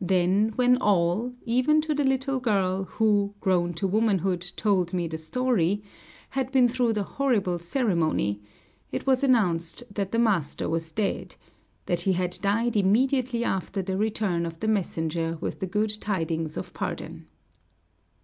Then 0.00 0.52
when 0.54 0.76
all, 0.76 1.32
even 1.44 1.80
to 1.80 1.94
the 1.96 2.04
little 2.04 2.38
girl 2.38 2.84
who, 2.84 3.34
grown 3.40 3.74
to 3.74 3.88
womanhood, 3.88 4.52
told 4.54 4.94
me 4.94 5.08
the 5.08 5.18
story, 5.18 5.82
had 6.30 6.52
been 6.52 6.68
through 6.68 6.92
the 6.92 7.02
horrible 7.02 7.58
ceremony, 7.58 8.40
it 8.92 9.04
was 9.04 9.24
announced 9.24 9.82
that 9.92 10.12
the 10.12 10.18
master 10.20 10.68
was 10.68 10.92
dead, 10.92 11.34
that 11.86 12.02
he 12.02 12.12
had 12.12 12.38
died 12.40 12.76
immediately 12.76 13.42
after 13.42 13.82
the 13.82 13.96
return 13.96 14.46
of 14.46 14.60
the 14.60 14.68
messenger 14.68 15.38
with 15.40 15.58
the 15.58 15.66
good 15.66 16.00
tidings 16.00 16.56
of 16.56 16.72
pardon. 16.72 17.26